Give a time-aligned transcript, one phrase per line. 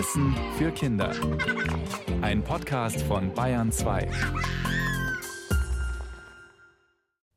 [0.00, 1.14] Wissen für Kinder.
[2.22, 4.08] Ein Podcast von Bayern 2.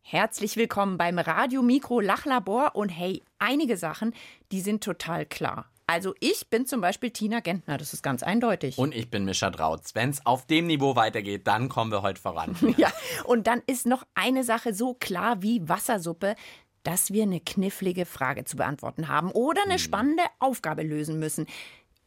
[0.01, 4.13] Herzlich willkommen beim Radio Mikro Lachlabor und hey, einige Sachen,
[4.53, 5.65] die sind total klar.
[5.87, 8.77] Also ich bin zum Beispiel Tina Gentner, das ist ganz eindeutig.
[8.77, 9.93] Und ich bin Mischa Drautz.
[9.93, 12.55] Wenn es auf dem Niveau weitergeht, dann kommen wir heute voran.
[12.77, 12.93] ja,
[13.25, 16.37] und dann ist noch eine Sache so klar wie Wassersuppe,
[16.83, 21.47] dass wir eine knifflige Frage zu beantworten haben oder eine spannende Aufgabe lösen müssen.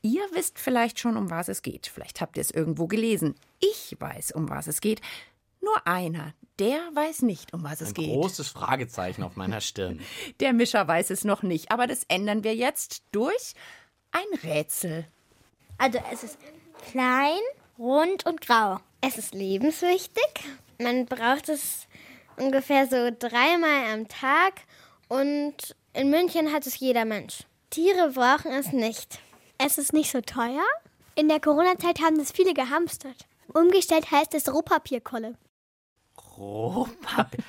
[0.06, 1.88] Ihr wisst vielleicht schon, um was es geht.
[1.88, 3.34] Vielleicht habt ihr es irgendwo gelesen.
[3.59, 5.01] Ich weiß, um was es geht.
[5.60, 8.12] Nur einer, der weiß nicht, um was es Ein geht.
[8.12, 10.01] großes Fragezeichen auf meiner Stirn.
[10.38, 13.55] Der Mischer weiß es noch nicht, aber das ändern wir jetzt durch
[14.12, 15.09] ein Rätsel.
[15.77, 16.38] Also es ist
[16.93, 17.41] klein,
[17.80, 18.79] rund und grau.
[19.01, 20.23] Es ist lebenswichtig.
[20.79, 21.88] Man braucht es
[22.37, 24.60] ungefähr so dreimal am Tag
[25.09, 27.41] und in München hat es jeder Mensch.
[27.70, 29.18] Tiere brauchen es nicht.
[29.59, 30.65] Es ist nicht so teuer.
[31.15, 33.26] In der Corona-Zeit haben das viele gehamstert.
[33.54, 35.37] Umgestellt heißt es Rohpapierkolle.
[36.37, 37.45] Rohpapier.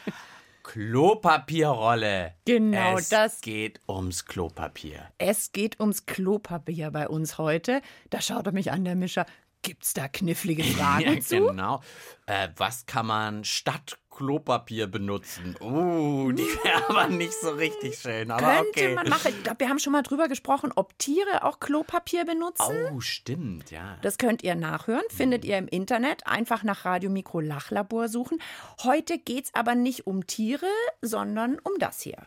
[0.64, 2.34] Klopapierrolle.
[2.46, 5.12] Genau, es das- geht ums Klopapier.
[5.18, 7.82] Es geht ums Klopapier bei uns heute.
[8.10, 9.26] Da schaut er mich an, der Mischer.
[9.64, 11.48] Gibt's da knifflige Fragen Ja, zu?
[11.48, 11.82] genau.
[12.26, 15.56] Äh, was kann man statt Klopapier benutzen?
[15.62, 18.32] Uh, die wäre aber nicht so richtig schön.
[18.32, 18.96] Aber Könnte okay.
[18.96, 19.28] man machen.
[19.30, 22.76] Ich glaube, wir haben schon mal drüber gesprochen, ob Tiere auch Klopapier benutzen.
[22.92, 23.98] Oh, stimmt, ja.
[24.02, 26.26] Das könnt ihr nachhören, findet ihr im Internet.
[26.26, 28.42] Einfach nach Radio Mikro Lachlabor suchen.
[28.84, 30.66] Heute geht's aber nicht um Tiere,
[31.04, 32.18] sondern um das hier.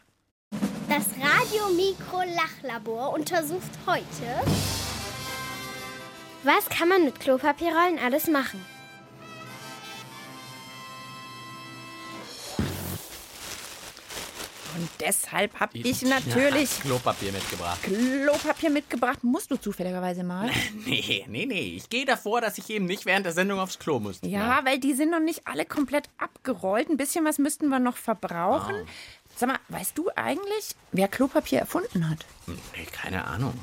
[0.88, 4.04] Das Radio Mikro Lachlabor untersucht heute.
[6.44, 8.64] Was kann man mit Klopapierrollen alles machen?
[14.76, 17.80] Und deshalb habe ich Ja, natürlich Klopapier mitgebracht.
[17.82, 19.24] Klopapier mitgebracht.
[19.24, 20.50] Musst du zufälligerweise mal?
[20.86, 21.74] Nee, nee, nee.
[21.76, 24.18] Ich gehe davor, dass ich eben nicht während der Sendung aufs Klo muss.
[24.22, 26.88] Ja, weil die sind noch nicht alle komplett abgerollt.
[26.90, 28.74] Ein bisschen was müssten wir noch verbrauchen.
[29.36, 32.24] Sag mal, weißt du eigentlich, wer Klopapier erfunden hat?
[32.46, 33.54] Nee, keine Ahnung.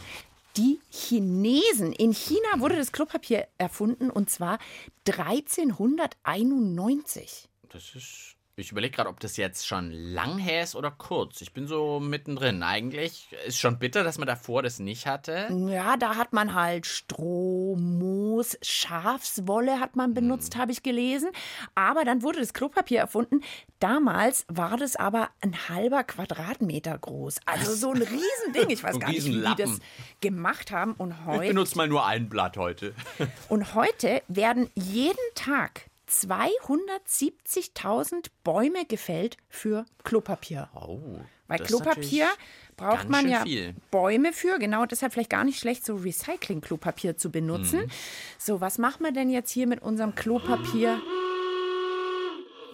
[0.56, 1.92] Die Chinesen.
[1.94, 4.60] In China wurde das Klopapier erfunden und zwar
[5.08, 7.50] 1391.
[7.70, 8.36] Das ist.
[8.60, 11.42] Ich überlege gerade, ob das jetzt schon lang her ist oder kurz.
[11.42, 12.64] Ich bin so mittendrin.
[12.64, 15.48] Eigentlich ist schon bitter, dass man davor das nicht hatte.
[15.70, 21.30] Ja, da hat man halt Stroh, Moos, Schafswolle hat man benutzt, habe ich gelesen.
[21.76, 23.42] Aber dann wurde das Klopapier erfunden.
[23.78, 27.42] Damals war das aber ein halber Quadratmeter groß.
[27.46, 28.72] Also so ein Riesending.
[28.72, 29.80] Ich weiß gar nicht, wie die das
[30.20, 30.94] gemacht haben.
[30.94, 32.96] Und Ich heute, benutze mal nur ein Blatt heute.
[33.50, 40.70] und heute werden jeden Tag 270.000 Bäume gefällt für Klopapier.
[40.74, 41.00] Oh.
[41.48, 42.28] Weil Klopapier
[42.76, 43.76] braucht man ja viel.
[43.92, 47.82] Bäume für, genau deshalb vielleicht gar nicht schlecht, so Recycling-Klopapier zu benutzen.
[47.82, 47.92] Mhm.
[48.38, 51.02] So, was machen wir denn jetzt hier mit unserem Klopapier?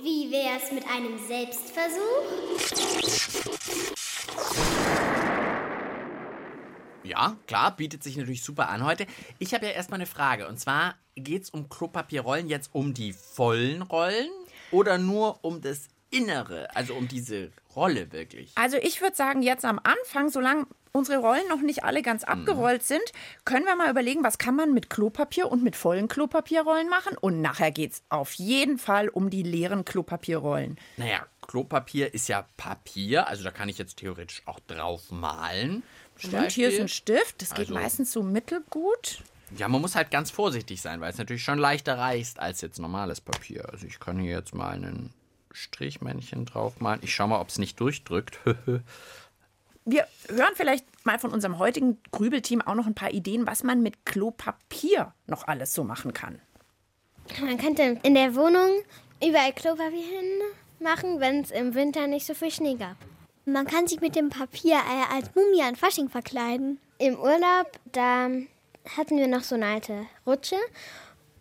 [0.02, 2.24] Wie wär's mit einem Selbstversuch?
[7.04, 9.06] Ja, klar, bietet sich natürlich super an heute.
[9.40, 10.48] Ich habe ja erstmal eine Frage.
[10.48, 14.30] Und zwar geht es um Klopapierrollen jetzt um die vollen Rollen
[14.72, 18.52] oder nur um das Innere, also um diese Rolle wirklich?
[18.56, 22.84] Also ich würde sagen, jetzt am Anfang, solange unsere Rollen noch nicht alle ganz abgerollt
[22.84, 23.02] sind,
[23.46, 27.18] können wir mal überlegen, was kann man mit Klopapier und mit vollen Klopapierrollen machen.
[27.18, 30.78] Und nachher geht es auf jeden Fall um die leeren Klopapierrollen.
[30.98, 35.82] Naja, Klopapier ist ja Papier, also da kann ich jetzt theoretisch auch drauf malen.
[36.28, 36.86] Stimmt, hier ist Beispiel.
[36.86, 39.22] ein Stift, das geht Also- meistens so mittelgut.
[39.58, 42.80] Ja, man muss halt ganz vorsichtig sein, weil es natürlich schon leichter reißt als jetzt
[42.80, 43.70] normales Papier.
[43.72, 45.14] Also ich kann hier jetzt mal einen
[45.52, 47.00] Strichmännchen draufmalen.
[47.04, 48.40] Ich schau mal, ob es nicht durchdrückt.
[49.86, 53.84] Wir hören vielleicht mal von unserem heutigen Grübelteam auch noch ein paar Ideen, was man
[53.84, 56.40] mit Klopapier noch alles so machen kann.
[57.42, 58.70] Man könnte in der Wohnung
[59.24, 60.06] überall Klopapier
[60.80, 62.96] hinmachen, wenn es im Winter nicht so viel Schnee gab.
[63.46, 66.80] Man kann sich mit dem Papier äh, als Mumie an Fasching verkleiden.
[66.98, 68.30] Im Urlaub, da
[68.98, 70.56] hatten wir noch so eine alte Rutsche.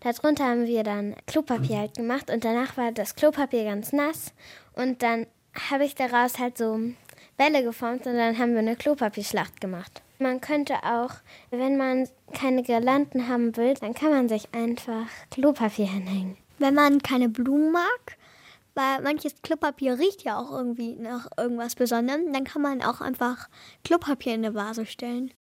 [0.01, 4.33] Darunter haben wir dann Klopapier halt gemacht und danach war das Klopapier ganz nass.
[4.75, 5.27] Und dann
[5.71, 6.81] habe ich daraus halt so
[7.37, 10.03] Bälle geformt und dann haben wir eine Klopapierschlacht gemacht.
[10.19, 11.11] Man könnte auch,
[11.51, 16.37] wenn man keine Girlanden haben will, dann kann man sich einfach Klopapier hinhängen.
[16.59, 18.17] Wenn man keine Blumen mag,
[18.75, 23.49] weil manches Klopapier riecht ja auch irgendwie nach irgendwas Besonderem, dann kann man auch einfach
[23.85, 25.33] Klopapier in eine Vase stellen.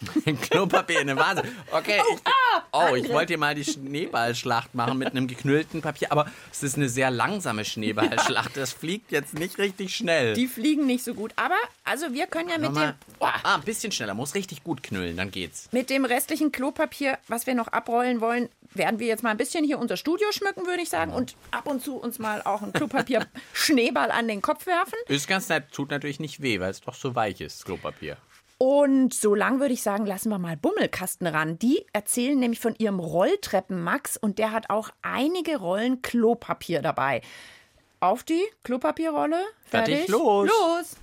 [0.40, 1.42] Klopapier in eine Vase.
[1.70, 2.00] Okay.
[2.00, 6.10] Oh, ich, ah, oh, ich wollte hier mal die Schneeballschlacht machen mit einem geknüllten Papier,
[6.10, 8.56] aber es ist eine sehr langsame Schneeballschlacht.
[8.56, 10.34] Das fliegt jetzt nicht richtig schnell.
[10.34, 11.32] Die fliegen nicht so gut.
[11.36, 12.96] Aber, also wir können ja mit dem, Nochmal.
[13.20, 14.14] Ah, ein bisschen schneller.
[14.14, 15.68] Muss richtig gut knüllen, dann geht's.
[15.72, 19.64] mit dem restlichen Klopapier, was wir noch abrollen wollen, werden wir jetzt mal ein bisschen
[19.64, 21.12] hier unser Studio schmücken, würde ich sagen.
[21.12, 24.94] Und ab und zu uns mal auch ein Klopapier-Schneeball an den Kopf werfen.
[25.08, 25.72] Ist ganz nett.
[25.72, 28.16] Tut natürlich nicht weh, weil es doch so weich ist, Klopapier.
[28.62, 31.58] Und so lang würde ich sagen, lassen wir mal Bummelkasten ran.
[31.58, 37.22] Die erzählen nämlich von ihrem Rolltreppen Max und der hat auch einige Rollen Klopapier dabei.
[38.00, 39.40] Auf die Klopapierrolle.
[39.64, 40.50] Fertig, Fertig, los.
[40.50, 40.96] Los.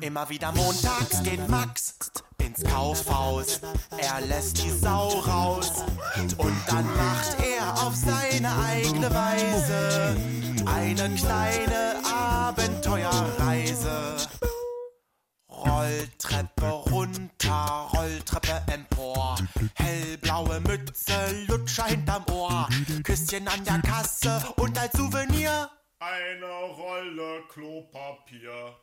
[0.00, 1.94] Immer wieder montags geht Max
[2.44, 3.60] ins Kaufhaus.
[3.96, 5.84] Er lässt die Sau raus
[6.36, 10.16] und dann macht er auf seine eigene Weise
[10.66, 11.99] eine kleine
[12.50, 14.16] Abenteuerreise.
[15.48, 19.36] Rolltreppe runter, Rolltreppe empor.
[19.74, 21.12] Hellblaue Mütze,
[21.46, 22.68] Lutscher hinterm Ohr.
[23.04, 25.70] Küsschen an der Kasse und als Souvenir
[26.00, 28.74] Eine Rolle Klopapier.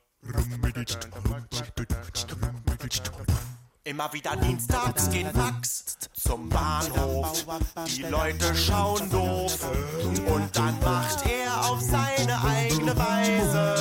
[3.83, 7.45] Immer wieder dienstags geht Max zum Bahnhof.
[7.87, 9.59] Die Leute schauen doof.
[10.03, 12.43] Und dann macht er auf seine
[12.87, 13.75] eigene Weise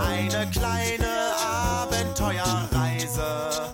[0.00, 3.72] eine kleine Abenteuerreise.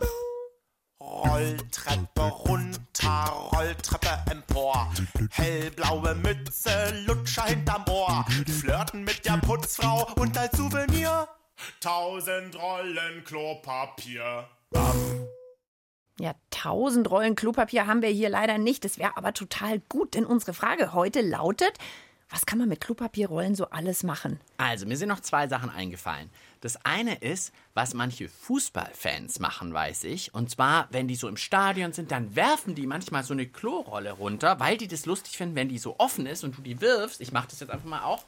[1.01, 4.93] Rolltreppe runter, Rolltreppe empor.
[5.31, 8.27] Hellblaue Mütze, Lutscher hinterm Ohr.
[8.61, 11.29] Flirten mit der Putzfrau und als Souvenir
[11.81, 14.47] Tausend Rollen Klopapier.
[16.19, 18.85] Ja, tausend Rollen Klopapier haben wir hier leider nicht.
[18.85, 21.79] Das wäre aber total gut, denn unsere Frage heute lautet,
[22.31, 24.41] was kann man mit Klopapierrollen so alles machen?
[24.57, 26.31] Also, mir sind noch zwei Sachen eingefallen.
[26.61, 30.33] Das eine ist, was manche Fußballfans machen, weiß ich.
[30.35, 34.13] Und zwar, wenn die so im Stadion sind, dann werfen die manchmal so eine Klorolle
[34.13, 37.21] runter, weil die das lustig finden, wenn die so offen ist und du die wirfst.
[37.21, 38.25] Ich mache das jetzt einfach mal auch.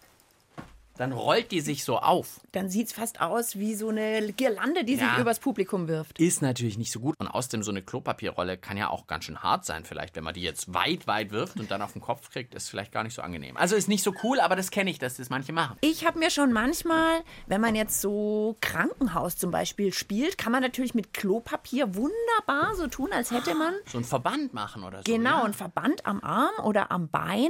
[0.99, 2.41] Dann rollt die sich so auf.
[2.53, 5.11] Dann sieht es fast aus wie so eine Girlande, die Ja.
[5.11, 6.19] sich übers Publikum wirft.
[6.21, 7.15] Ist natürlich nicht so gut.
[7.19, 10.35] Und außerdem, so eine Klopapierrolle kann ja auch ganz schön hart sein, vielleicht, wenn man
[10.35, 13.15] die jetzt weit, weit wirft und dann auf den Kopf kriegt, ist vielleicht gar nicht
[13.15, 13.57] so angenehm.
[13.57, 15.77] Also ist nicht so cool, aber das kenne ich, dass das manche machen.
[15.81, 20.63] Ich habe mir schon manchmal, wenn man jetzt so Krankenhaus zum Beispiel spielt, kann man
[20.63, 25.05] natürlich mit Klopapier wunderbar so tun, als hätte man So ein Verband machen oder so.
[25.05, 25.45] genau ja.
[25.45, 27.49] einen Verband am Arm oder am Bein.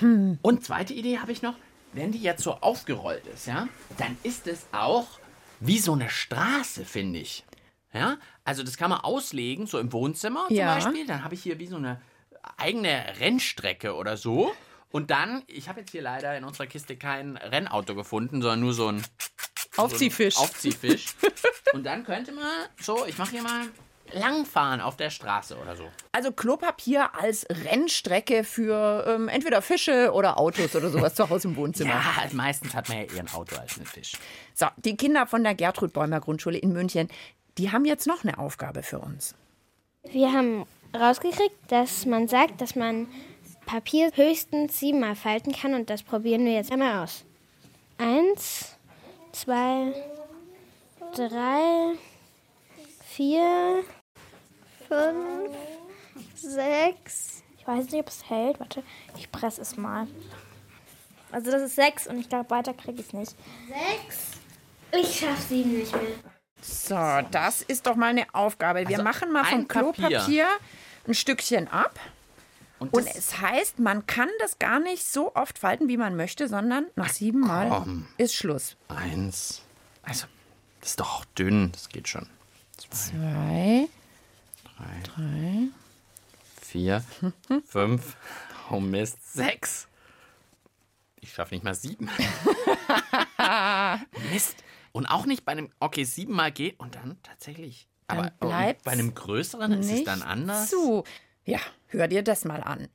[0.00, 1.54] Und zweite Idee habe ich noch,
[1.92, 5.06] wenn die jetzt so aufgerollt ist, ja, dann ist es auch
[5.60, 7.44] wie so eine Straße, finde ich.
[7.92, 10.74] Ja, also das kann man auslegen, so im Wohnzimmer zum Ja.
[10.74, 11.06] Beispiel.
[11.06, 12.00] Dann habe ich hier wie so eine
[12.58, 14.54] eigene Rennstrecke oder so.
[14.90, 18.72] Und dann, ich habe jetzt hier leider in unserer Kiste kein Rennauto gefunden, sondern nur
[18.74, 19.04] so ein
[19.76, 20.34] Aufziehfisch.
[20.34, 21.06] So ein Aufziehfisch.
[21.72, 22.46] Und dann könnte man
[22.80, 23.66] so, ich mache hier mal
[24.12, 25.84] langfahren auf der Straße oder so.
[26.12, 31.56] Also Klopapier als Rennstrecke für ähm, entweder Fische oder Autos oder sowas zu Hause im
[31.56, 31.90] Wohnzimmer.
[31.90, 34.12] Ja, halt meistens hat man ja eher ein Auto als einen Fisch.
[34.54, 37.08] So, die Kinder von der Gertrud Bäumer Grundschule in München,
[37.58, 39.34] die haben jetzt noch eine Aufgabe für uns.
[40.10, 40.64] Wir haben
[40.94, 43.08] rausgekriegt, dass man sagt, dass man
[43.66, 47.24] Papier höchstens siebenmal falten kann und das probieren wir jetzt einmal aus.
[47.98, 48.76] Eins,
[49.32, 49.92] zwei,
[51.14, 51.92] drei,
[53.18, 53.82] vier,
[54.86, 55.56] Fünf,
[56.36, 57.42] sechs.
[57.58, 58.60] Ich weiß nicht, ob es hält.
[58.60, 58.84] Warte,
[59.16, 60.06] ich presse es mal.
[61.32, 63.34] Also das ist sechs und ich glaube, weiter kriege ich es nicht.
[63.68, 64.18] sechs.
[64.92, 66.02] Ich schaff sieben nicht mehr.
[66.62, 68.80] So, das ist doch mal eine Aufgabe.
[68.82, 69.92] Wir Also machen mal vom ein Papier.
[70.08, 70.46] Klopapier
[71.08, 71.98] ein Stückchen ab.
[72.78, 76.14] Und, Und das- es heißt, man kann das gar nicht so oft falten, wie man
[76.16, 78.06] möchte, sondern nach sieben Mal komm.
[78.16, 78.76] ist Schluss.
[78.86, 79.62] Eins.
[80.04, 80.26] Also,
[80.80, 81.72] das ist doch dünn.
[81.72, 82.28] Das geht schon.
[82.90, 83.88] Zwei,
[84.64, 85.68] drei, drei.
[86.60, 87.02] vier,
[87.66, 88.16] fünf.
[88.70, 89.34] Oh Mist.
[89.34, 89.88] Sechs.
[91.20, 92.08] Ich schaffe nicht mal sieben.
[94.32, 94.56] Mist.
[94.92, 97.88] Und auch nicht bei einem, okay, siebenmal geht und dann tatsächlich.
[98.06, 100.70] Dann Aber oh, bei einem größeren ist es dann anders.
[100.70, 101.04] Zu.
[101.44, 102.88] Ja, hör dir das mal an.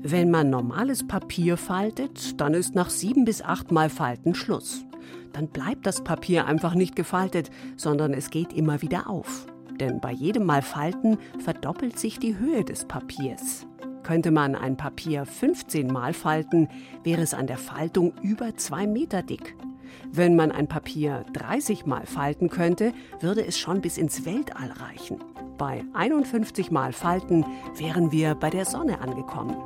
[0.00, 4.84] Wenn man normales Papier faltet, dann ist nach sieben bis acht Mal Falten Schluss.
[5.32, 9.46] Dann bleibt das Papier einfach nicht gefaltet, sondern es geht immer wieder auf.
[9.78, 13.66] Denn bei jedem Mal Falten verdoppelt sich die Höhe des Papiers.
[14.02, 16.68] Könnte man ein Papier 15 Mal falten,
[17.04, 19.54] wäre es an der Faltung über zwei Meter dick.
[20.10, 25.18] Wenn man ein Papier 30 Mal falten könnte, würde es schon bis ins Weltall reichen.
[25.58, 27.44] Bei 51 Mal Falten
[27.76, 29.56] wären wir bei der Sonne angekommen.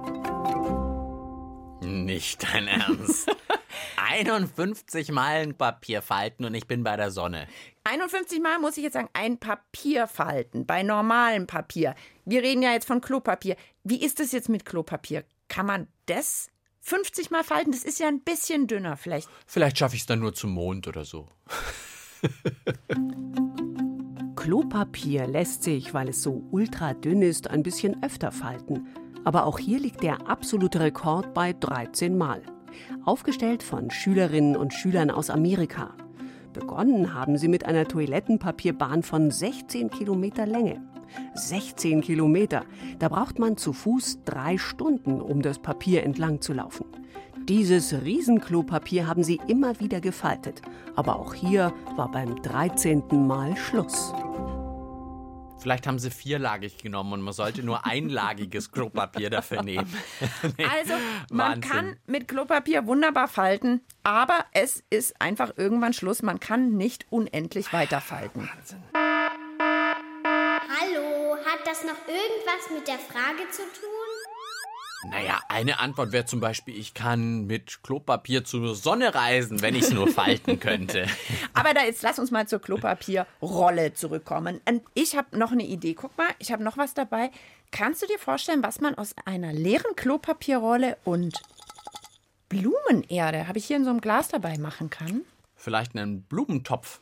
[1.83, 3.31] Nicht dein Ernst.
[4.05, 7.47] 51 Mal Papier falten und ich bin bei der Sonne.
[7.85, 11.95] 51 Mal muss ich jetzt sagen, ein Papier falten bei normalem Papier.
[12.25, 13.57] Wir reden ja jetzt von Klopapier.
[13.85, 15.25] Wie ist es jetzt mit Klopapier?
[15.49, 16.49] Kann man das
[16.81, 17.73] 50 Mal falten?
[17.73, 19.29] Das ist ja ein bisschen dünner vielleicht.
[19.47, 21.29] Vielleicht schaffe ich es dann nur zum Mond oder so.
[24.37, 28.89] Klopapier lässt sich, weil es so ultra dünn ist, ein bisschen öfter falten.
[29.25, 32.43] Aber auch hier liegt der absolute Rekord bei 13 Mal.
[33.05, 35.95] Aufgestellt von Schülerinnen und Schülern aus Amerika.
[36.53, 40.83] Begonnen haben sie mit einer Toilettenpapierbahn von 16 Kilometer Länge.
[41.35, 42.65] 16 Kilometer.
[42.99, 46.87] Da braucht man zu Fuß drei Stunden, um das Papier entlang zu laufen.
[47.49, 50.63] Dieses Riesenklopapier haben sie immer wieder gefaltet.
[50.95, 53.27] Aber auch hier war beim 13.
[53.27, 54.13] Mal Schluss.
[55.63, 59.87] Vielleicht haben sie vierlagig genommen und man sollte nur einlagiges Klopapier dafür nehmen.
[60.59, 60.95] Nee, Also,
[61.31, 61.71] man Wahnsinn.
[61.71, 66.23] kann mit Klopapier wunderbar falten, aber es ist einfach irgendwann Schluss.
[66.23, 68.51] Man kann nicht unendlich weiterfalten.
[70.69, 74.02] Hallo, hat das noch irgendwas mit der Frage zu tun?
[75.05, 79.83] Naja, eine Antwort wäre zum Beispiel, ich kann mit Klopapier zur Sonne reisen, wenn ich
[79.83, 81.07] es nur falten könnte.
[81.55, 84.61] Aber da jetzt lass uns mal zur Klopapierrolle zurückkommen.
[84.69, 85.95] Und ich habe noch eine Idee.
[85.95, 87.31] Guck mal, ich habe noch was dabei.
[87.73, 91.43] Kannst du dir vorstellen, was man aus einer leeren Klopapierrolle und
[92.49, 95.23] Blumenerde, habe ich hier in so einem Glas dabei, machen kann?
[95.57, 97.01] Vielleicht einen Blumentopf.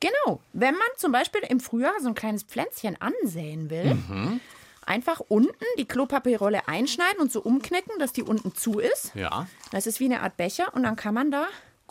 [0.00, 0.40] Genau.
[0.52, 3.98] Wenn man zum Beispiel im Frühjahr so ein kleines Pflänzchen ansäen will,
[4.88, 9.14] einfach unten die Klopapierrolle einschneiden und so umknicken, dass die unten zu ist.
[9.14, 9.46] Ja.
[9.70, 11.46] Das ist wie eine Art Becher und dann kann man da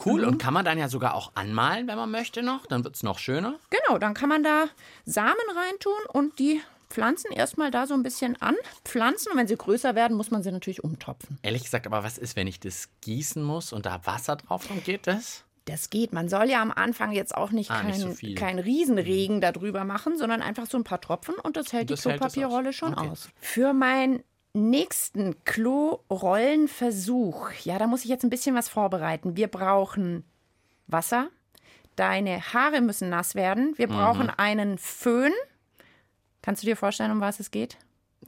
[0.06, 0.26] Cool.
[0.26, 2.68] Und kann man dann ja sogar auch anmalen, wenn man möchte noch.
[2.68, 3.56] Dann wird es noch schöner.
[3.72, 4.66] Genau, dann kann man da
[5.06, 9.32] Samen reintun und die Pflanzen erstmal da so ein bisschen anpflanzen.
[9.32, 11.40] Und wenn sie größer werden, muss man sie natürlich umtopfen.
[11.42, 14.86] Ehrlich gesagt, aber was ist, wenn ich das gießen muss und da Wasser drauf kommt?
[14.86, 15.44] Geht das?
[15.68, 16.14] Das geht.
[16.14, 19.84] Man soll ja am Anfang jetzt auch nicht, Ah, kein, nicht so kein Riesenregen darüber
[19.84, 23.10] machen, sondern einfach so ein paar Tropfen und das hält Das die Klopapierrolle schon Okay.
[23.10, 23.30] aus.
[23.42, 29.36] Für meinen nächsten Klorollenversuch, ja, da muss ich jetzt ein bisschen was vorbereiten.
[29.36, 30.24] Wir brauchen
[30.88, 31.28] Wasser.
[31.96, 33.74] Deine Haare müssen nass werden.
[33.78, 35.34] Wir brauchen einen Föhn.
[36.42, 37.78] Kannst du dir vorstellen, um was es geht?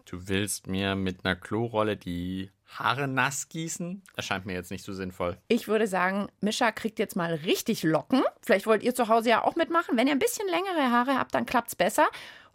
[0.05, 4.03] Du willst mir mit einer Klorolle die Haare nass gießen?
[4.15, 5.37] Erscheint mir jetzt nicht so sinnvoll.
[5.47, 8.21] Ich würde sagen, Mischa kriegt jetzt mal richtig Locken.
[8.41, 9.97] Vielleicht wollt ihr zu Hause ja auch mitmachen.
[9.97, 12.07] Wenn ihr ein bisschen längere Haare habt, dann klappt's besser.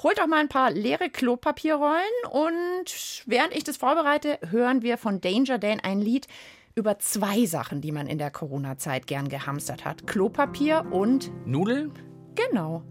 [0.02, 5.20] Holt auch mal ein paar leere Klopapierrollen und während ich das vorbereite, hören wir von
[5.20, 6.28] Danger Dan ein Lied
[6.74, 10.06] über zwei Sachen, die man in der Corona-Zeit gern gehamstert hat.
[10.06, 11.92] Klopapier und Nudeln?
[12.34, 12.82] genau.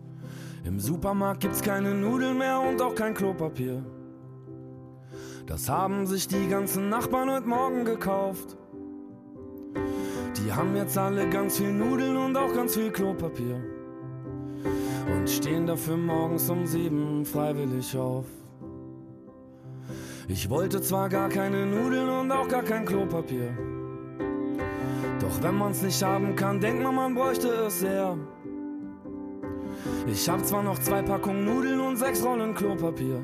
[0.66, 3.84] Im Supermarkt gibt's keine Nudeln mehr und auch kein Klopapier.
[5.46, 8.58] Das haben sich die ganzen Nachbarn heute Morgen gekauft.
[10.38, 13.62] Die haben jetzt alle ganz viel Nudeln und auch ganz viel Klopapier.
[15.16, 18.26] Und stehen dafür morgens um sieben freiwillig auf.
[20.30, 23.52] Ich wollte zwar gar keine Nudeln und auch gar kein Klopapier.
[25.20, 28.18] Doch wenn man's nicht haben kann, denkt man, man bräuchte es sehr.
[30.08, 33.22] Ich hab zwar noch zwei Packungen Nudeln und sechs Rollen Klopapier.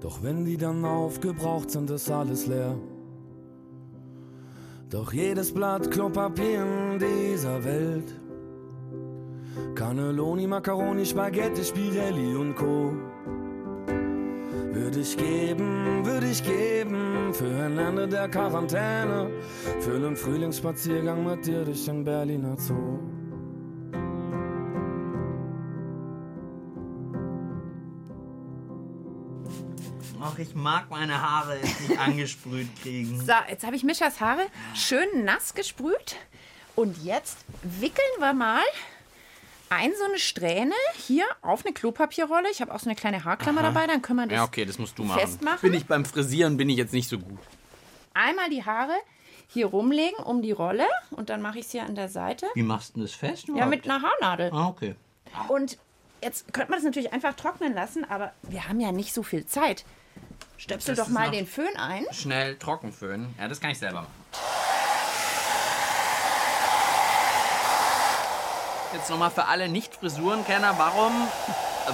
[0.00, 2.76] Doch wenn die dann aufgebraucht sind, ist alles leer.
[4.90, 8.14] Doch jedes Blatt Klopapier in dieser Welt.
[9.74, 12.92] Cannelloni, Macaroni, Spaghetti, Spirelli und Co.
[14.72, 19.30] Würde ich geben, würde ich geben für ein Ende der Quarantäne,
[19.80, 22.98] für einen Frühlingsspaziergang mit dir durch den Berliner Zoo.
[30.36, 33.20] Ach, ich mag meine Haare jetzt nicht angesprüht kriegen.
[33.24, 36.16] So, jetzt habe ich Mischas Haare schön nass gesprüht.
[36.74, 38.62] Und jetzt wickeln wir mal
[39.70, 40.74] ein so eine Strähne
[41.06, 42.50] hier auf eine Klopapierrolle.
[42.50, 44.78] Ich habe auch so eine kleine Haarklammer dabei, dann können wir das Ja, okay, das
[44.78, 45.18] musst du machen.
[45.20, 45.58] festmachen.
[45.62, 47.38] Bin ich beim Frisieren bin ich jetzt nicht so gut.
[48.14, 48.94] einmal die Haare
[49.48, 52.46] hier rumlegen um die Rolle und dann mache ich es hier an der Seite.
[52.54, 53.48] Wie machst du denn das fest?
[53.48, 54.50] Ja, mit einer Haarnadel.
[54.52, 54.96] Ah, okay.
[55.48, 55.78] Und
[56.22, 59.46] jetzt könnte man das natürlich einfach trocknen lassen, aber wir haben ja nicht so viel
[59.46, 59.84] Zeit.
[60.58, 62.04] Stöpsel Das doch mal den Föhn ein.
[62.12, 63.34] Schnell trocken föhnen.
[63.38, 64.12] Ja, das kann ich selber machen.
[68.92, 71.12] Jetzt nochmal für alle Nicht-Frisurenkenner, warum,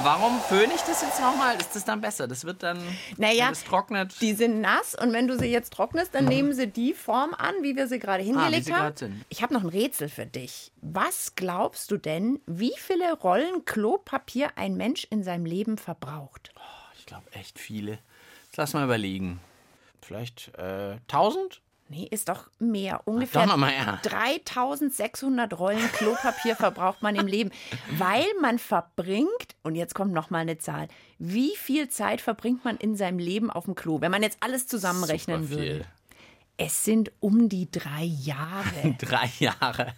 [0.05, 1.57] warum föhne ich das jetzt nochmal?
[1.57, 2.29] Ist das dann besser?
[2.29, 2.79] Das wird dann,
[3.17, 4.21] Naja, wenn es trocknet.
[4.21, 7.55] Die sind nass und wenn du sie jetzt trocknest, dann nehmen sie die Form an,
[7.63, 8.73] wie wir sie gerade hingelegt Mhm.
[8.73, 8.97] sie haben.
[8.97, 9.25] sind.
[9.31, 10.71] Ich habe noch ein Rätsel für dich.
[10.81, 16.53] Was glaubst du denn, wie viele Rollen Klopapier ein Mensch in seinem Leben verbraucht?
[16.99, 17.99] Ich glaube echt viele.
[18.53, 19.41] Jetzt lass mal überlegen.
[20.03, 21.63] Vielleicht äh, 1000?
[21.89, 23.01] Nee, ist doch mehr.
[23.07, 23.99] Ungefähr doch mehr.
[24.03, 27.51] 3600 Rollen Klopapier verbraucht man im Leben,
[27.97, 32.77] weil man verbringt, und jetzt kommt noch mal eine Zahl, wie viel Zeit verbringt man
[32.77, 35.73] in seinem Leben auf dem Klo, wenn man jetzt alles zusammenrechnen Super viel.
[35.73, 35.87] würde?
[36.59, 38.97] Es sind um die drei Jahre.
[38.99, 39.95] Drei Jahre.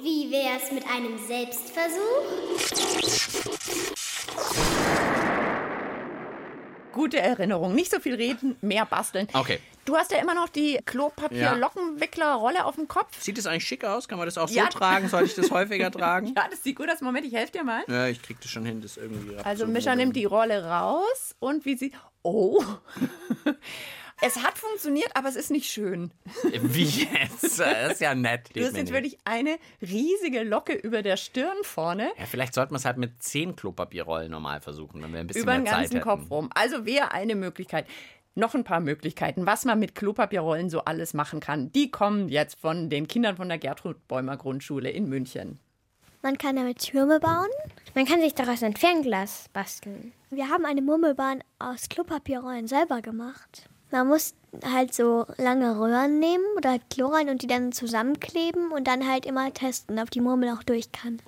[0.00, 2.46] Wie wär's mit einem Selbstversuch?
[6.96, 7.74] Gute Erinnerung.
[7.74, 9.28] Nicht so viel reden, mehr basteln.
[9.34, 9.58] Okay.
[9.84, 13.20] Du hast ja immer noch die Klopapier-Lockenwickler-Rolle auf dem Kopf.
[13.22, 14.08] Sieht das eigentlich schick aus?
[14.08, 14.64] Kann man das auch Ja.
[14.64, 15.08] so tragen?
[15.08, 16.32] Soll ich das häufiger tragen?
[16.34, 17.02] Ja, das sieht gut aus.
[17.02, 17.84] Moment, ich helfe dir mal.
[17.86, 19.66] Ja, ich krieg das schon hin, das irgendwie Also.
[19.66, 21.92] Mischa nimmt die Rolle raus und wie sie...
[22.22, 22.64] Oh.
[24.22, 26.10] Es hat funktioniert, aber es ist nicht schön.
[26.42, 27.60] Wie jetzt?
[27.60, 28.48] Das ist ja nett.
[28.54, 32.10] Du hast jetzt wirklich eine riesige Locke über der Stirn vorne.
[32.18, 35.42] Ja, vielleicht sollten wir es halt mit zehn Klopapierrollen normal versuchen, wenn wir ein bisschen
[35.42, 36.08] über den mehr Zeit ganzen hätten.
[36.08, 36.48] Kopf rum.
[36.54, 37.86] Also wäre eine Möglichkeit.
[38.34, 41.72] Noch ein paar Möglichkeiten, was man mit Klopapierrollen so alles machen kann.
[41.72, 45.58] Die kommen jetzt von den Kindern von der Gertrud Bäumer Grundschule in München.
[46.22, 47.48] Man kann damit Türme bauen.
[47.94, 50.12] Man kann sich daraus ein Fernglas basteln.
[50.30, 53.68] Wir haben eine Murmelbahn aus Klopapierrollen selber gemacht.
[53.96, 58.86] Man muss halt so lange Röhren nehmen oder halt Chlorrein und die dann zusammenkleben und
[58.86, 61.22] dann halt immer testen, ob die Murmel auch durch kann.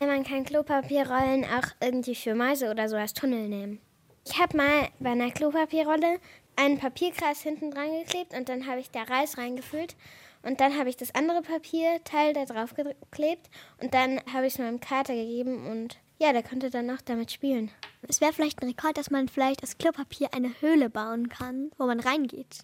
[0.00, 3.78] Man kann Klopapierrollen auch irgendwie für Mäuse oder so als Tunnel nehmen.
[4.26, 6.18] Ich habe mal bei einer Klopapierrolle
[6.56, 9.94] einen Papierkreis hinten dran geklebt und dann habe ich da Reis reingefüllt
[10.42, 13.50] und dann habe ich das andere Papierteil da drauf geklebt
[13.82, 17.30] und dann habe ich es meinem Kater gegeben und ja, der konnte dann auch damit
[17.32, 17.70] spielen.
[18.02, 21.86] Es wäre vielleicht ein Rekord, dass man vielleicht aus Klopapier eine Höhle bauen kann, wo
[21.86, 22.58] man reingeht.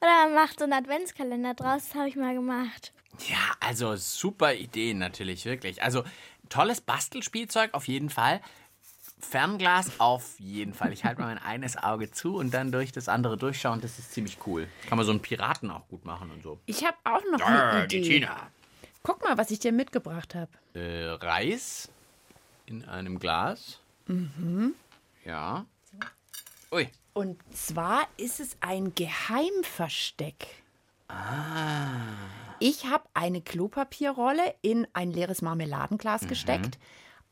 [0.00, 2.92] Oder man macht so einen Adventskalender draus, das habe ich mal gemacht.
[3.28, 5.82] Ja, also super Ideen natürlich, wirklich.
[5.82, 6.04] Also
[6.48, 8.40] tolles Bastelspielzeug auf jeden Fall.
[9.20, 10.92] Fernglas auf jeden Fall.
[10.92, 13.80] Ich halte mal mein eines Auge zu und dann durch das andere durchschauen.
[13.80, 14.68] Das ist ziemlich cool.
[14.88, 16.58] Kann man so einen Piraten auch gut machen und so.
[16.66, 18.08] Ich habe auch noch Ah, eine die Idee.
[18.20, 18.50] Tina.
[19.02, 20.50] Guck mal, was ich dir mitgebracht habe.
[20.74, 21.88] Äh, Reis
[22.66, 23.78] in einem Glas.
[24.06, 24.74] Mhm.
[25.24, 25.66] Ja.
[26.72, 26.88] Ui.
[27.12, 30.46] Und zwar ist es ein Geheimversteck.
[31.08, 31.96] Ah.
[32.58, 36.28] Ich habe eine Klopapierrolle in ein leeres Marmeladenglas Mhm.
[36.28, 36.78] gesteckt.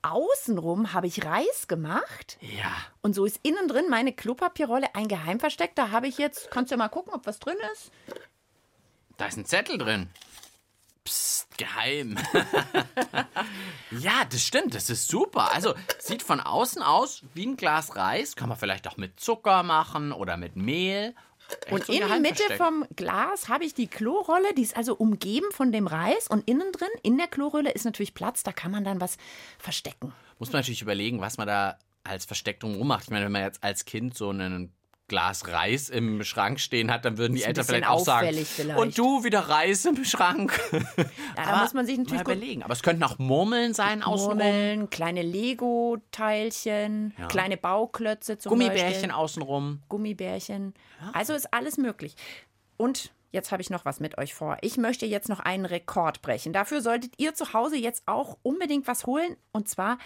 [0.03, 2.37] Außenrum habe ich Reis gemacht.
[2.41, 2.73] Ja.
[3.03, 5.75] Und so ist innen drin meine Klopapierrolle ein Geheimversteck.
[5.77, 7.93] Da habe ich jetzt, kannst du ja mal gucken, ob was drin ist.
[9.17, 10.09] Da ist ein Zettel drin.
[11.05, 12.17] Psst, geheim.
[13.91, 15.53] ja, das stimmt, das ist super.
[15.53, 18.37] Also, sieht von außen aus wie ein Glas Reis.
[18.37, 21.15] Kann man vielleicht auch mit Zucker machen oder mit Mehl.
[21.65, 24.95] Echt Und so in der Mitte vom Glas habe ich die Klorolle, die ist also
[24.95, 26.29] umgeben von dem Reis.
[26.29, 29.17] Und innen drin, in der Klorolle, ist natürlich Platz, da kann man dann was
[29.59, 30.13] verstecken.
[30.39, 33.05] Muss man natürlich überlegen, was man da als Versteck drumherum macht.
[33.05, 34.73] Ich meine, wenn man jetzt als Kind so ein
[35.09, 38.29] Glas Reis im Schrank stehen hat, dann würden die Eltern vielleicht auch sagen.
[38.45, 38.79] vielleicht.
[38.79, 40.59] Und du wieder Reis im Schrank.
[41.37, 42.63] Ja, da muss man sich natürlich mal überlegen.
[42.63, 44.37] Aber es könnten auch Murmeln sein außenrum.
[44.39, 47.27] Murmeln, kleine Lego-Teilchen, Ja.
[47.29, 49.11] kleine Bauklötze zum Gummibärchen Beispiel.
[49.11, 49.83] außenrum.
[49.89, 50.75] Gummibärchen.
[51.13, 52.15] Also ist alles möglich.
[52.77, 54.59] Und jetzt habe ich noch was mit euch vor.
[54.61, 56.53] Ich möchte jetzt noch einen Rekord brechen.
[56.53, 59.37] Dafür solltet ihr zu Hause jetzt auch unbedingt was holen.
[59.53, 59.99] Und zwar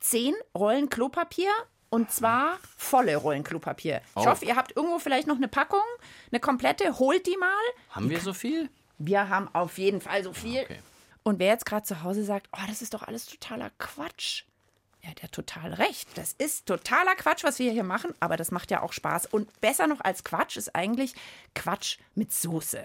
[0.00, 1.50] 10 Rollen Klopapier.
[1.90, 4.02] Und zwar volle Rollen Klopapier.
[4.16, 4.26] Ich Oh.
[4.26, 5.80] hoffe, ihr habt irgendwo vielleicht noch eine Packung,
[6.30, 6.98] eine komplette.
[6.98, 7.48] Holt die mal.
[7.90, 8.68] Haben wir so viel?
[8.98, 10.62] Wir haben auf jeden Fall so viel.
[10.62, 10.78] Okay.
[11.22, 14.44] Und wer jetzt gerade zu Hause sagt, oh, das ist doch alles totaler Quatsch.
[15.02, 16.08] Ja, der hat total recht.
[16.16, 19.26] Das ist totaler Quatsch, was wir hier machen, aber das macht ja auch Spaß.
[19.26, 21.14] Und besser noch als Quatsch ist eigentlich
[21.54, 22.82] Quatsch mit Soße.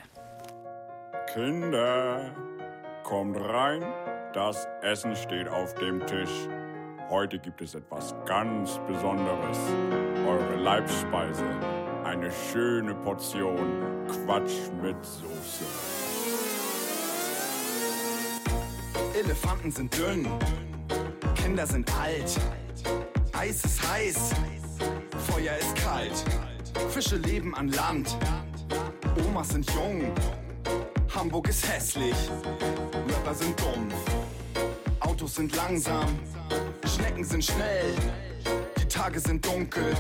[1.34, 2.34] Kinder,
[3.04, 3.82] kommt rein,
[4.34, 6.48] das Essen steht auf dem Tisch.
[7.14, 9.60] Heute gibt es etwas ganz Besonderes.
[10.28, 11.46] Eure Leibspeise,
[12.04, 15.64] eine schöne Portion Quatsch mit Soße.
[19.14, 20.28] Elefanten sind dünn,
[21.36, 22.36] Kinder sind alt,
[23.38, 24.32] Eis ist heiß,
[25.30, 26.24] Feuer ist kalt,
[26.90, 28.18] Fische leben an Land,
[29.24, 30.12] Omas sind jung,
[31.14, 32.16] Hamburg ist hässlich,
[33.08, 33.88] Rapper sind dumm,
[35.00, 36.10] Autos sind langsam,
[36.94, 37.96] Schnecken sind schnell,
[38.78, 39.96] die Tage sind dunkel,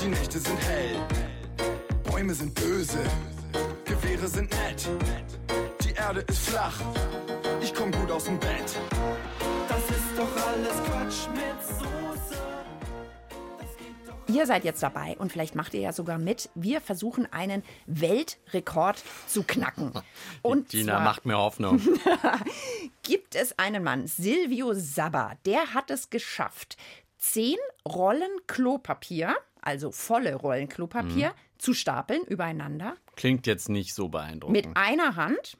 [0.00, 0.96] die Nächte sind hell,
[2.04, 3.00] Bäume sind böse,
[3.84, 4.88] Gewehre sind nett,
[5.84, 6.80] die Erde ist flach,
[7.60, 8.78] ich komm gut aus dem Bett.
[9.68, 11.75] Das ist doch alles Quatsch mit.
[14.36, 16.50] Ihr seid jetzt dabei und vielleicht macht ihr ja sogar mit.
[16.54, 19.92] Wir versuchen einen Weltrekord zu knacken.
[20.42, 21.80] Und Tina zwar macht mir Hoffnung.
[23.02, 26.76] gibt es einen Mann, Silvio Sabba, der hat es geschafft,
[27.18, 27.56] zehn
[27.88, 31.58] Rollen Klopapier, also volle Rollen Klopapier, Mhm.
[31.58, 34.66] zu stapeln übereinander Klingt jetzt nicht so beeindruckend.
[34.66, 35.56] mit einer Hand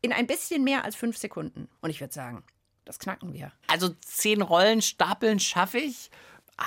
[0.00, 1.68] in ein bisschen mehr als fünf Sekunden.
[1.80, 2.44] Und ich würde sagen,
[2.84, 3.50] das knacken wir.
[3.66, 6.10] Also zehn Rollen stapeln schaffe ich,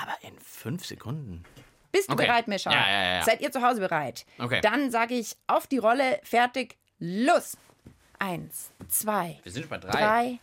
[0.02, 1.44] aber in fünf Sekunden.
[1.92, 2.26] Bist du Okay.
[2.26, 2.70] bereit, Mischa?
[2.70, 3.22] Ja, ja, ja.
[3.24, 4.26] Seid ihr zu Hause bereit?
[4.38, 4.60] Okay.
[4.60, 7.56] Dann sage ich auf die Rolle, fertig, los.
[8.18, 9.90] Eins, zwei, Wir sind bei drei.
[9.90, 10.38] drei,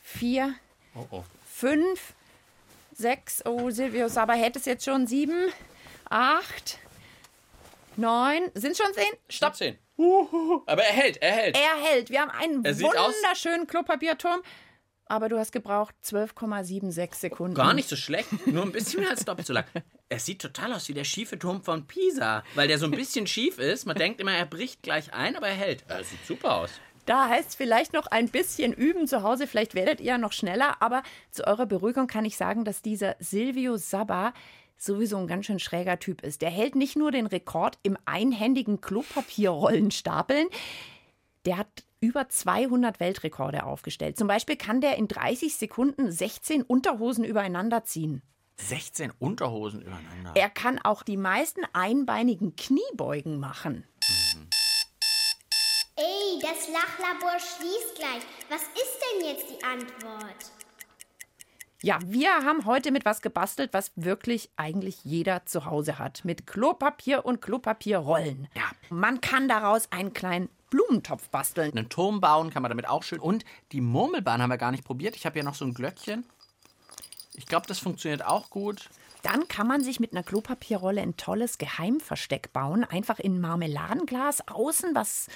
[0.00, 0.54] vier,
[0.94, 1.24] Oh, oh.
[1.44, 2.14] fünf,
[2.92, 3.44] sechs.
[3.44, 5.06] Oh, Silvio Saba hätte es jetzt schon.
[5.06, 5.50] Sieben,
[6.08, 6.78] acht,
[7.96, 8.50] neun.
[8.54, 9.12] Sind schon zehn?
[9.28, 9.54] Stopp.
[9.56, 9.78] Zehn.
[10.66, 11.56] Aber er hält, er hält.
[11.56, 12.10] Er hält.
[12.10, 14.40] Wir haben einen Er wunderschönen Klopapierturm.
[15.08, 17.54] Aber du hast gebraucht 12,76 Sekunden.
[17.54, 19.64] Gar nicht so schlecht, nur ein bisschen mehr als doppelt so lang.
[20.10, 23.26] Es sieht total aus wie der schiefe Turm von Pisa, weil der so ein bisschen
[23.26, 23.84] schief ist.
[23.84, 25.84] Man denkt immer, er bricht gleich ein, aber er hält.
[25.86, 26.70] Er sieht super aus.
[27.04, 29.46] Da heißt es vielleicht noch ein bisschen üben zu Hause.
[29.46, 30.80] Vielleicht werdet ihr ja noch schneller.
[30.80, 34.32] Aber zu eurer Beruhigung kann ich sagen, dass dieser Silvio Sabba
[34.78, 36.40] sowieso ein ganz schön schräger Typ ist.
[36.40, 40.48] Der hält nicht nur den Rekord im einhändigen Klopapierrollen stapeln,
[41.46, 44.16] der hat über 200 Weltrekorde aufgestellt.
[44.16, 48.22] Zum Beispiel kann der in 30 Sekunden 16 Unterhosen übereinander ziehen.
[48.56, 50.32] 16 Unterhosen übereinander.
[50.34, 53.84] Er kann auch die meisten einbeinigen Kniebeugen machen.
[55.96, 58.22] Ey, das Lachlabor schließt gleich.
[58.48, 60.52] Was ist denn jetzt die Antwort?
[61.80, 66.24] Ja, wir haben heute mit was gebastelt, was wirklich eigentlich jeder zu Hause hat.
[66.24, 68.48] Mit Klopapier und Klopapierrollen.
[68.56, 68.64] Ja.
[68.90, 71.76] Man kann daraus einen kleinen Blumentopf basteln.
[71.76, 73.20] Einen Turm bauen kann man damit auch schön.
[73.20, 75.16] Und die Murmelbahn haben wir gar nicht probiert.
[75.16, 76.24] Ich habe ja noch so ein Glöckchen.
[77.34, 78.88] Ich glaube, das funktioniert auch gut.
[79.22, 82.84] Dann kann man sich mit einer Klopapierrolle ein tolles Geheimversteck bauen.
[82.84, 85.28] Einfach in Marmeladenglas außen was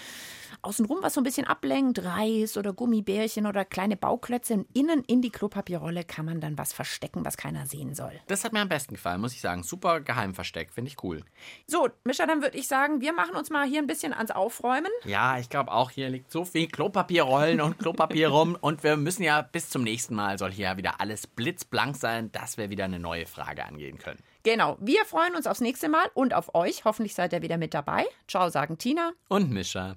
[0.62, 4.54] außenrum was so ein bisschen ablenkt, Reis oder Gummibärchen oder kleine Bauklötze.
[4.54, 8.12] Und innen in die Klopapierrolle kann man dann was verstecken, was keiner sehen soll.
[8.26, 9.62] Das hat mir am besten gefallen, muss ich sagen.
[9.62, 11.24] Super Geheimversteck, finde ich cool.
[11.66, 14.90] So, Mischa, dann würde ich sagen, wir machen uns mal hier ein bisschen ans Aufräumen.
[15.04, 18.56] Ja, ich glaube auch, hier liegt so viel Klopapierrollen und Klopapier rum.
[18.62, 22.30] Und wir müssen ja bis zum nächsten Mal soll hier ja wieder alles blitzblank sein,
[22.32, 24.20] dass wir wieder eine neue Frage angehen können.
[24.44, 26.84] Genau, wir freuen uns aufs nächste Mal und auf euch.
[26.84, 28.06] Hoffentlich seid ihr wieder mit dabei.
[28.26, 29.12] Ciao, sagen Tina.
[29.28, 29.96] Und Mischa.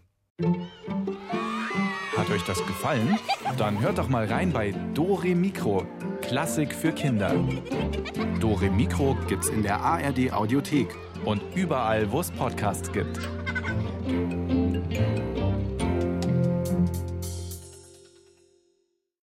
[2.18, 3.18] Hat euch das gefallen?
[3.58, 5.86] Dann hört doch mal rein bei Dore Mikro.
[6.22, 7.34] Klassik für Kinder.
[8.42, 10.94] Dore Mikro gibt's in der ARD Audiothek
[11.24, 13.18] und überall, wo es Podcasts gibt.